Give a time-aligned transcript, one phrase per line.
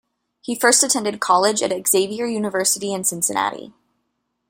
[0.41, 3.71] He first attended college at Xavier University in Cincinnati.